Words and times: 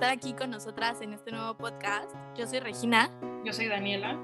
estar 0.00 0.16
aquí 0.16 0.32
con 0.32 0.48
nosotras 0.48 1.02
en 1.02 1.12
este 1.12 1.30
nuevo 1.30 1.54
podcast. 1.58 2.10
Yo 2.34 2.46
soy 2.46 2.60
Regina. 2.60 3.10
Yo 3.44 3.52
soy 3.52 3.68
Daniela. 3.68 4.18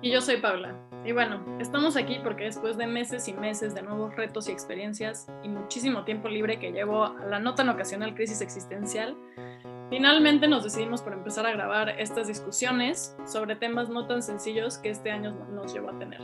Y 0.00 0.10
yo 0.10 0.22
soy 0.22 0.38
Paula. 0.38 0.74
Y 1.04 1.12
bueno, 1.12 1.44
estamos 1.60 1.98
aquí 1.98 2.18
porque 2.24 2.44
después 2.44 2.78
de 2.78 2.86
meses 2.86 3.28
y 3.28 3.34
meses 3.34 3.74
de 3.74 3.82
nuevos 3.82 4.16
retos 4.16 4.48
y 4.48 4.52
experiencias 4.52 5.26
y 5.42 5.50
muchísimo 5.50 6.04
tiempo 6.04 6.30
libre 6.30 6.58
que 6.58 6.72
llevo 6.72 7.04
a 7.04 7.26
la 7.26 7.38
no 7.38 7.54
tan 7.54 7.68
ocasional 7.68 8.14
crisis 8.14 8.40
existencial, 8.40 9.14
finalmente 9.90 10.48
nos 10.48 10.64
decidimos 10.64 11.02
por 11.02 11.12
empezar 11.12 11.44
a 11.44 11.50
grabar 11.50 11.90
estas 12.00 12.28
discusiones 12.28 13.14
sobre 13.26 13.54
temas 13.54 13.90
no 13.90 14.06
tan 14.06 14.22
sencillos 14.22 14.78
que 14.78 14.88
este 14.88 15.10
año 15.10 15.34
nos 15.50 15.74
llevó 15.74 15.90
a 15.90 15.98
tener. 15.98 16.22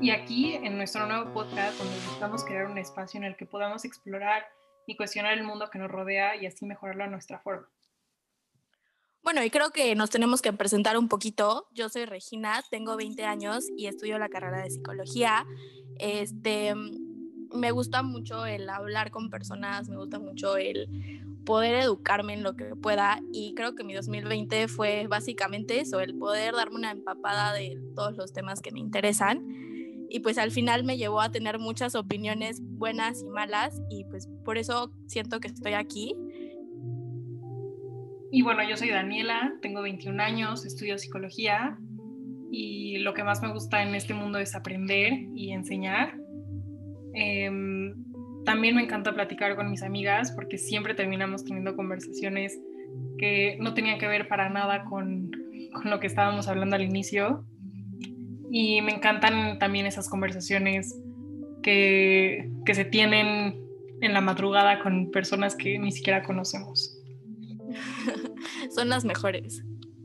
Y 0.00 0.10
aquí, 0.10 0.54
en 0.54 0.78
nuestro 0.78 1.06
nuevo 1.06 1.34
podcast, 1.34 1.78
donde 1.78 1.94
buscamos 2.06 2.46
crear 2.46 2.64
un 2.64 2.78
espacio 2.78 3.18
en 3.18 3.24
el 3.24 3.36
que 3.36 3.44
podamos 3.44 3.84
explorar 3.84 4.46
y 4.86 4.96
cuestionar 4.96 5.32
el 5.32 5.44
mundo 5.44 5.70
que 5.70 5.78
nos 5.78 5.90
rodea 5.90 6.36
y 6.36 6.46
así 6.46 6.64
mejorarlo 6.66 7.04
a 7.04 7.08
nuestra 7.08 7.38
forma. 7.40 7.68
Bueno, 9.22 9.42
y 9.42 9.48
creo 9.48 9.70
que 9.70 9.94
nos 9.94 10.10
tenemos 10.10 10.42
que 10.42 10.52
presentar 10.52 10.98
un 10.98 11.08
poquito. 11.08 11.66
Yo 11.72 11.88
soy 11.88 12.04
Regina, 12.04 12.62
tengo 12.70 12.94
20 12.96 13.24
años 13.24 13.64
y 13.74 13.86
estudio 13.86 14.18
la 14.18 14.28
carrera 14.28 14.62
de 14.62 14.70
psicología. 14.70 15.46
Este, 15.98 16.74
me 17.54 17.70
gusta 17.70 18.02
mucho 18.02 18.44
el 18.44 18.68
hablar 18.68 19.10
con 19.10 19.30
personas, 19.30 19.88
me 19.88 19.96
gusta 19.96 20.18
mucho 20.18 20.58
el 20.58 20.88
poder 21.46 21.74
educarme 21.76 22.34
en 22.34 22.42
lo 22.42 22.54
que 22.54 22.76
pueda 22.76 23.20
y 23.32 23.54
creo 23.54 23.74
que 23.74 23.84
mi 23.84 23.94
2020 23.94 24.68
fue 24.68 25.06
básicamente 25.06 25.80
eso, 25.80 26.00
el 26.00 26.16
poder 26.18 26.54
darme 26.54 26.76
una 26.76 26.90
empapada 26.90 27.52
de 27.52 27.78
todos 27.94 28.16
los 28.16 28.32
temas 28.32 28.60
que 28.60 28.72
me 28.72 28.80
interesan 28.80 29.73
y 30.14 30.20
pues 30.20 30.38
al 30.38 30.52
final 30.52 30.84
me 30.84 30.96
llevó 30.96 31.20
a 31.20 31.32
tener 31.32 31.58
muchas 31.58 31.96
opiniones 31.96 32.60
buenas 32.62 33.20
y 33.20 33.28
malas 33.30 33.82
y 33.90 34.04
pues 34.04 34.28
por 34.44 34.58
eso 34.58 34.92
siento 35.08 35.40
que 35.40 35.48
estoy 35.48 35.72
aquí. 35.72 36.14
Y 38.30 38.42
bueno, 38.42 38.62
yo 38.62 38.76
soy 38.76 38.90
Daniela, 38.90 39.54
tengo 39.60 39.82
21 39.82 40.22
años, 40.22 40.64
estudio 40.64 40.98
psicología 40.98 41.76
y 42.52 42.98
lo 42.98 43.12
que 43.12 43.24
más 43.24 43.42
me 43.42 43.52
gusta 43.52 43.82
en 43.82 43.96
este 43.96 44.14
mundo 44.14 44.38
es 44.38 44.54
aprender 44.54 45.14
y 45.34 45.50
enseñar. 45.50 46.16
Em, 47.14 47.96
también 48.44 48.76
me 48.76 48.82
encanta 48.82 49.12
platicar 49.12 49.56
con 49.56 49.68
mis 49.68 49.82
amigas 49.82 50.30
porque 50.30 50.58
siempre 50.58 50.94
terminamos 50.94 51.42
teniendo 51.42 51.74
conversaciones 51.74 52.56
que 53.18 53.56
no 53.58 53.74
tenían 53.74 53.98
que 53.98 54.06
ver 54.06 54.28
para 54.28 54.48
nada 54.48 54.84
con, 54.84 55.32
con 55.72 55.90
lo 55.90 55.98
que 55.98 56.06
estábamos 56.06 56.46
hablando 56.46 56.76
al 56.76 56.82
inicio 56.82 57.44
y 58.56 58.80
me 58.82 58.92
encantan 58.92 59.58
también 59.58 59.84
esas 59.84 60.08
conversaciones 60.08 60.96
que, 61.60 62.52
que 62.64 62.74
se 62.76 62.84
tienen 62.84 63.60
en 64.00 64.12
la 64.12 64.20
madrugada 64.20 64.80
con 64.80 65.10
personas 65.10 65.56
que 65.56 65.76
ni 65.76 65.90
siquiera 65.90 66.22
conocemos. 66.22 67.02
Son 68.70 68.88
las 68.88 69.04
mejores. 69.04 69.64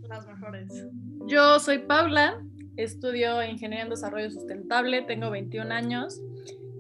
Las 0.10 0.26
mejores. 0.26 0.88
Yo 1.28 1.60
soy 1.60 1.78
Paula, 1.78 2.44
estudio 2.76 3.44
Ingeniería 3.44 3.84
en 3.84 3.92
Desarrollo 3.92 4.32
Sustentable, 4.32 5.04
tengo 5.04 5.30
21 5.30 5.72
años 5.72 6.20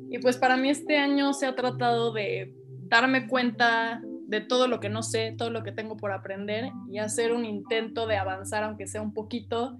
y 0.10 0.18
pues 0.18 0.38
para 0.38 0.58
mí 0.58 0.72
este 0.72 0.98
año 0.98 1.34
se 1.34 1.46
ha 1.46 1.56
tratado 1.56 2.12
de 2.14 2.52
darme 2.88 3.28
cuenta 3.28 4.02
de 4.26 4.42
todo 4.42 4.68
lo 4.68 4.80
que 4.80 4.90
no 4.90 5.04
sé, 5.04 5.36
todo 5.38 5.52
lo 5.52 5.62
que 5.62 5.72
tengo 5.72 5.98
por 5.98 6.14
aprender 6.14 6.72
y 6.92 6.98
hacer 6.98 7.32
un 7.32 7.46
intento 7.46 8.08
de 8.08 8.18
avanzar, 8.18 8.64
aunque 8.64 8.88
sea 8.88 9.04
un 9.04 9.14
poquito, 9.14 9.78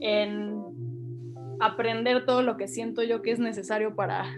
en 0.00 0.79
aprender 1.60 2.24
todo 2.26 2.42
lo 2.42 2.56
que 2.56 2.68
siento 2.68 3.02
yo 3.02 3.22
que 3.22 3.32
es 3.32 3.38
necesario 3.38 3.94
para, 3.94 4.34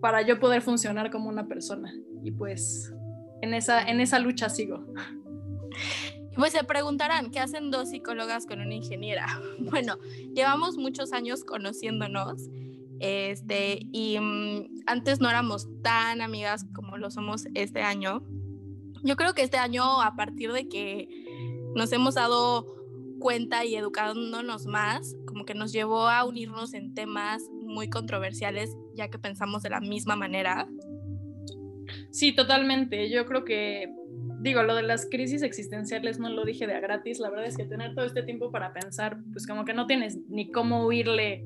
para 0.00 0.22
yo 0.22 0.38
poder 0.40 0.62
funcionar 0.62 1.10
como 1.10 1.28
una 1.28 1.46
persona. 1.46 1.92
Y 2.22 2.30
pues 2.30 2.92
en 3.40 3.54
esa, 3.54 3.82
en 3.82 4.00
esa 4.00 4.18
lucha 4.18 4.48
sigo. 4.48 4.84
Pues 6.34 6.52
se 6.52 6.64
preguntarán, 6.64 7.30
¿qué 7.30 7.40
hacen 7.40 7.70
dos 7.70 7.90
psicólogas 7.90 8.46
con 8.46 8.60
una 8.60 8.74
ingeniera? 8.74 9.26
Bueno, 9.58 9.98
llevamos 10.34 10.76
muchos 10.76 11.12
años 11.12 11.44
conociéndonos 11.44 12.48
este, 13.00 13.80
y 13.92 14.18
mm, 14.18 14.82
antes 14.86 15.20
no 15.20 15.28
éramos 15.28 15.68
tan 15.82 16.20
amigas 16.20 16.64
como 16.72 16.96
lo 16.96 17.10
somos 17.10 17.46
este 17.54 17.82
año. 17.82 18.22
Yo 19.02 19.16
creo 19.16 19.34
que 19.34 19.42
este 19.42 19.56
año, 19.56 20.00
a 20.00 20.14
partir 20.14 20.52
de 20.52 20.68
que 20.68 21.08
nos 21.74 21.92
hemos 21.92 22.14
dado 22.14 22.81
cuenta 23.22 23.64
y 23.64 23.76
educándonos 23.76 24.66
más, 24.66 25.16
como 25.26 25.44
que 25.44 25.54
nos 25.54 25.72
llevó 25.72 26.08
a 26.08 26.24
unirnos 26.24 26.74
en 26.74 26.92
temas 26.92 27.48
muy 27.62 27.88
controversiales, 27.88 28.76
ya 28.94 29.08
que 29.08 29.18
pensamos 29.18 29.62
de 29.62 29.70
la 29.70 29.80
misma 29.80 30.16
manera. 30.16 30.68
Sí, 32.10 32.34
totalmente. 32.34 33.08
Yo 33.10 33.24
creo 33.24 33.44
que, 33.44 33.94
digo, 34.40 34.64
lo 34.64 34.74
de 34.74 34.82
las 34.82 35.08
crisis 35.08 35.42
existenciales 35.42 36.18
no 36.18 36.30
lo 36.30 36.44
dije 36.44 36.66
de 36.66 36.74
a 36.74 36.80
gratis. 36.80 37.20
La 37.20 37.30
verdad 37.30 37.46
es 37.46 37.56
que 37.56 37.64
tener 37.64 37.94
todo 37.94 38.04
este 38.04 38.24
tiempo 38.24 38.50
para 38.50 38.72
pensar, 38.72 39.18
pues 39.32 39.46
como 39.46 39.64
que 39.64 39.72
no 39.72 39.86
tienes 39.86 40.18
ni 40.28 40.50
cómo 40.50 40.84
huirle 40.84 41.44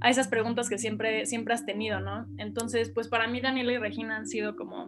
a 0.00 0.10
esas 0.10 0.28
preguntas 0.28 0.68
que 0.68 0.78
siempre, 0.78 1.26
siempre 1.26 1.54
has 1.54 1.66
tenido, 1.66 1.98
¿no? 1.98 2.26
Entonces, 2.38 2.90
pues 2.90 3.08
para 3.08 3.26
mí 3.26 3.40
Daniela 3.40 3.72
y 3.72 3.78
Regina 3.78 4.16
han 4.16 4.28
sido 4.28 4.54
como 4.54 4.86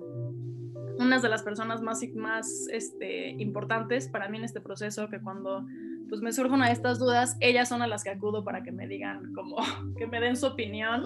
unas 0.99 1.22
de 1.22 1.28
las 1.28 1.43
personas 1.43 1.82
más, 1.82 2.00
más 2.15 2.69
este, 2.72 3.31
importantes 3.31 4.09
para 4.09 4.28
mí 4.28 4.38
en 4.38 4.44
este 4.44 4.60
proceso, 4.60 5.09
que 5.09 5.20
cuando 5.20 5.66
pues 6.08 6.20
me 6.22 6.32
surgen 6.32 6.62
a 6.62 6.70
estas 6.70 6.98
dudas, 6.98 7.36
ellas 7.41 7.69
son 7.69 7.82
a 7.82 7.86
las 7.86 8.04
que 8.04 8.10
acudo 8.10 8.44
para 8.44 8.62
que 8.62 8.72
me 8.72 8.86
digan, 8.86 9.32
como 9.34 9.56
que 9.98 10.06
me 10.06 10.20
den 10.20 10.36
su 10.36 10.46
opinión, 10.46 11.04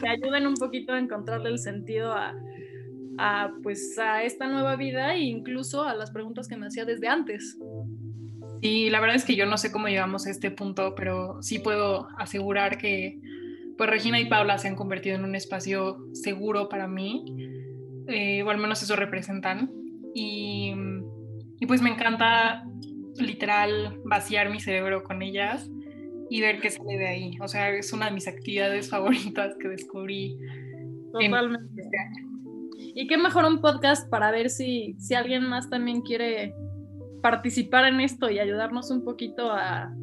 que 0.00 0.08
ayuden 0.08 0.46
un 0.46 0.54
poquito 0.54 0.92
a 0.92 0.98
encontrarle 0.98 1.50
el 1.50 1.58
sentido 1.58 2.12
a, 2.12 2.34
a, 3.18 3.52
pues, 3.62 3.98
a 3.98 4.22
esta 4.22 4.48
nueva 4.48 4.76
vida 4.76 5.14
e 5.14 5.20
incluso 5.20 5.84
a 5.84 5.94
las 5.94 6.10
preguntas 6.10 6.48
que 6.48 6.56
me 6.56 6.66
hacía 6.66 6.84
desde 6.84 7.08
antes. 7.08 7.58
Sí, 8.62 8.90
la 8.90 9.00
verdad 9.00 9.16
es 9.16 9.24
que 9.24 9.34
yo 9.34 9.46
no 9.46 9.58
sé 9.58 9.72
cómo 9.72 9.88
llegamos 9.88 10.26
a 10.26 10.30
este 10.30 10.50
punto, 10.50 10.94
pero 10.94 11.42
sí 11.42 11.58
puedo 11.58 12.08
asegurar 12.16 12.78
que 12.78 13.18
pues 13.76 13.90
Regina 13.90 14.20
y 14.20 14.26
Paula 14.26 14.58
se 14.58 14.68
han 14.68 14.76
convertido 14.76 15.16
en 15.16 15.24
un 15.24 15.34
espacio 15.34 15.98
seguro 16.12 16.68
para 16.68 16.86
mí, 16.86 17.24
eh, 18.06 18.42
o 18.42 18.50
al 18.50 18.58
menos 18.58 18.82
eso 18.82 18.94
representan. 18.94 19.72
Y, 20.14 20.72
y 21.58 21.66
pues 21.66 21.82
me 21.82 21.90
encanta 21.90 22.64
literal 23.16 24.00
vaciar 24.04 24.50
mi 24.50 24.60
cerebro 24.60 25.02
con 25.02 25.22
ellas 25.22 25.68
y 26.30 26.40
ver 26.40 26.60
qué 26.60 26.70
sale 26.70 26.96
de 26.96 27.08
ahí. 27.08 27.38
O 27.40 27.48
sea, 27.48 27.70
es 27.70 27.92
una 27.92 28.06
de 28.06 28.12
mis 28.12 28.26
actividades 28.28 28.88
favoritas 28.90 29.54
que 29.60 29.68
descubrí. 29.68 30.38
Totalmente. 31.12 31.82
Este 31.82 31.98
año. 31.98 32.32
Y 32.94 33.06
qué 33.06 33.16
mejor 33.16 33.44
un 33.44 33.60
podcast 33.60 34.08
para 34.10 34.30
ver 34.30 34.50
si, 34.50 34.96
si 34.98 35.14
alguien 35.14 35.48
más 35.48 35.70
también 35.70 36.02
quiere 36.02 36.54
participar 37.22 37.86
en 37.86 38.00
esto 38.00 38.30
y 38.30 38.38
ayudarnos 38.38 38.90
un 38.90 39.04
poquito 39.04 39.50
a, 39.50 39.94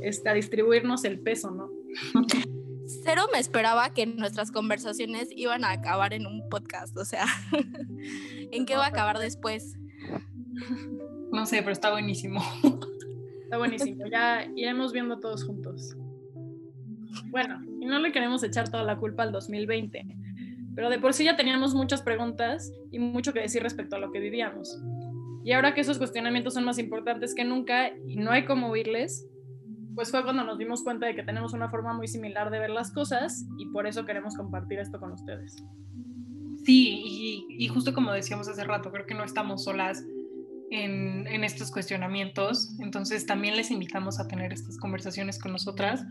este, 0.00 0.28
a 0.28 0.34
distribuirnos 0.34 1.04
el 1.04 1.20
peso, 1.20 1.50
¿no? 1.50 1.70
Cero 3.04 3.22
me 3.32 3.38
esperaba 3.38 3.92
que 3.92 4.06
nuestras 4.06 4.50
conversaciones 4.50 5.28
iban 5.36 5.64
a 5.64 5.72
acabar 5.72 6.14
en 6.14 6.26
un 6.26 6.48
podcast, 6.48 6.96
o 6.96 7.04
sea, 7.04 7.26
¿en 8.50 8.64
qué 8.64 8.76
va 8.76 8.86
a 8.86 8.88
acabar 8.88 9.18
después? 9.18 9.76
No 11.32 11.46
sé, 11.46 11.58
pero 11.58 11.72
está 11.72 11.90
buenísimo. 11.90 12.40
Está 13.48 13.56
buenísimo, 13.56 14.04
ya 14.12 14.46
iremos 14.56 14.92
viendo 14.92 15.20
todos 15.20 15.42
juntos. 15.42 15.96
Bueno, 17.30 17.62
y 17.80 17.86
no 17.86 17.98
le 17.98 18.12
queremos 18.12 18.42
echar 18.42 18.70
toda 18.70 18.82
la 18.82 18.98
culpa 18.98 19.22
al 19.22 19.32
2020, 19.32 20.04
pero 20.74 20.90
de 20.90 20.98
por 20.98 21.14
sí 21.14 21.24
ya 21.24 21.34
teníamos 21.34 21.74
muchas 21.74 22.02
preguntas 22.02 22.70
y 22.90 22.98
mucho 22.98 23.32
que 23.32 23.40
decir 23.40 23.62
respecto 23.62 23.96
a 23.96 24.00
lo 24.00 24.12
que 24.12 24.20
vivíamos. 24.20 24.78
Y 25.44 25.52
ahora 25.52 25.72
que 25.72 25.80
esos 25.80 25.96
cuestionamientos 25.96 26.52
son 26.52 26.64
más 26.64 26.78
importantes 26.78 27.34
que 27.34 27.44
nunca 27.44 27.90
y 28.06 28.16
no 28.16 28.32
hay 28.32 28.44
cómo 28.44 28.70
huirles, 28.70 29.26
pues 29.94 30.10
fue 30.10 30.22
cuando 30.22 30.44
nos 30.44 30.58
dimos 30.58 30.84
cuenta 30.84 31.06
de 31.06 31.14
que 31.14 31.22
tenemos 31.22 31.54
una 31.54 31.70
forma 31.70 31.94
muy 31.94 32.06
similar 32.06 32.50
de 32.50 32.58
ver 32.58 32.68
las 32.68 32.92
cosas 32.92 33.46
y 33.56 33.64
por 33.72 33.86
eso 33.86 34.04
queremos 34.04 34.36
compartir 34.36 34.78
esto 34.78 35.00
con 35.00 35.12
ustedes. 35.12 35.56
Sí, 36.64 37.02
y, 37.02 37.46
y 37.48 37.68
justo 37.68 37.94
como 37.94 38.12
decíamos 38.12 38.46
hace 38.46 38.62
rato, 38.64 38.92
creo 38.92 39.06
que 39.06 39.14
no 39.14 39.24
estamos 39.24 39.64
solas 39.64 40.04
en, 40.70 41.44
estos 41.44 41.70
cuestionamientos. 41.70 42.78
Entonces 42.80 43.26
también 43.26 43.56
les 43.56 43.70
invitamos 43.70 44.20
a 44.20 44.28
tener 44.28 44.52
estas 44.52 44.78
conversaciones 44.78 45.38
con 45.38 45.52
nosotras 45.52 46.04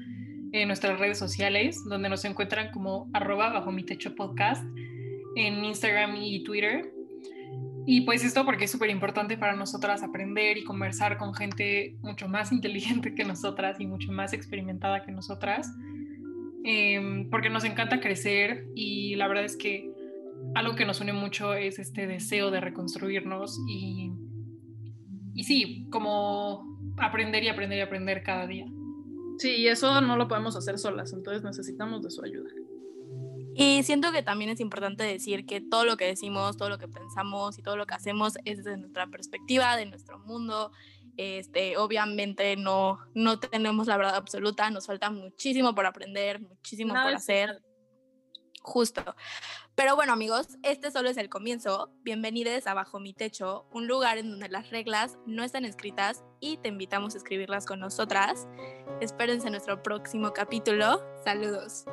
en 0.51 0.67
nuestras 0.67 0.99
redes 0.99 1.17
sociales, 1.17 1.83
donde 1.85 2.09
nos 2.09 2.23
encuentran 2.25 2.71
como 2.71 3.09
arroba 3.13 3.49
bajo 3.49 3.71
mi 3.71 3.83
techo 3.83 4.15
podcast 4.15 4.63
en 5.35 5.63
Instagram 5.63 6.15
y 6.15 6.43
Twitter. 6.43 6.91
Y 7.85 8.01
pues 8.01 8.23
esto 8.23 8.43
porque 8.45 8.65
es 8.65 8.71
súper 8.71 8.89
importante 8.89 9.37
para 9.37 9.55
nosotras 9.55 10.03
aprender 10.03 10.57
y 10.57 10.63
conversar 10.63 11.17
con 11.17 11.33
gente 11.33 11.95
mucho 12.01 12.27
más 12.27 12.51
inteligente 12.53 13.13
que 13.15 13.23
nosotras 13.23 13.79
y 13.79 13.87
mucho 13.87 14.11
más 14.11 14.33
experimentada 14.33 15.03
que 15.03 15.11
nosotras, 15.11 15.71
em, 16.63 17.29
porque 17.29 17.49
nos 17.49 17.63
encanta 17.63 17.99
crecer 17.99 18.65
y 18.75 19.15
la 19.15 19.27
verdad 19.27 19.45
es 19.45 19.55
que 19.55 19.89
algo 20.53 20.75
que 20.75 20.85
nos 20.85 21.01
une 21.01 21.13
mucho 21.13 21.53
es 21.53 21.79
este 21.79 22.07
deseo 22.07 22.51
de 22.51 22.61
reconstruirnos 22.61 23.59
y 23.67 24.11
y 25.37 25.43
sí, 25.43 25.85
como 25.91 26.65
aprender 26.97 27.43
y 27.43 27.47
aprender 27.47 27.77
y 27.77 27.81
aprender 27.81 28.23
cada 28.23 28.47
día. 28.47 28.65
Sí, 29.37 29.51
y 29.51 29.67
eso 29.67 30.01
no 30.01 30.17
lo 30.17 30.27
podemos 30.27 30.55
hacer 30.55 30.79
solas, 30.79 31.13
entonces 31.13 31.43
necesitamos 31.43 32.01
de 32.01 32.09
su 32.09 32.23
ayuda. 32.25 32.49
Y 33.53 33.83
siento 33.83 34.11
que 34.11 34.23
también 34.23 34.49
es 34.49 34.59
importante 34.59 35.03
decir 35.03 35.45
que 35.45 35.61
todo 35.61 35.85
lo 35.85 35.95
que 35.95 36.05
decimos, 36.05 36.57
todo 36.57 36.69
lo 36.69 36.79
que 36.79 36.87
pensamos 36.87 37.59
y 37.59 37.61
todo 37.61 37.77
lo 37.77 37.85
que 37.85 37.93
hacemos 37.93 38.39
es 38.45 38.63
desde 38.63 38.77
nuestra 38.77 39.07
perspectiva, 39.07 39.77
de 39.77 39.85
nuestro 39.85 40.17
mundo. 40.17 40.71
Este, 41.17 41.77
obviamente 41.77 42.55
no, 42.55 42.97
no 43.13 43.39
tenemos 43.39 43.85
la 43.85 43.97
verdad 43.97 44.15
absoluta, 44.15 44.71
nos 44.71 44.87
falta 44.87 45.11
muchísimo 45.11 45.75
por 45.75 45.85
aprender, 45.85 46.41
muchísimo 46.41 46.95
por 46.95 47.13
hacer. 47.13 47.61
Justo. 48.67 49.15
Pero 49.75 49.95
bueno, 49.95 50.11
amigos, 50.11 50.57
este 50.61 50.91
solo 50.91 51.09
es 51.09 51.15
el 51.15 51.29
comienzo. 51.29 51.89
Bienvenidos 52.03 52.67
a 52.67 52.73
Bajo 52.73 52.99
mi 52.99 53.13
Techo, 53.13 53.65
un 53.71 53.87
lugar 53.87 54.17
en 54.17 54.29
donde 54.29 54.49
las 54.49 54.71
reglas 54.71 55.17
no 55.25 55.45
están 55.45 55.63
escritas 55.63 56.25
y 56.41 56.57
te 56.57 56.67
invitamos 56.67 57.15
a 57.15 57.17
escribirlas 57.19 57.65
con 57.65 57.79
nosotras. 57.79 58.45
Espérense 58.99 59.49
nuestro 59.49 59.81
próximo 59.81 60.33
capítulo. 60.33 61.01
Saludos. 61.23 61.85